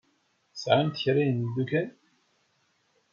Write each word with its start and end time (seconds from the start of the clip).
Tesɛamt 0.51 0.99
kra 1.03 1.21
n 1.29 1.37
yemddukal? 1.39 1.87